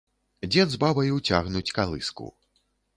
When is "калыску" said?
1.79-2.25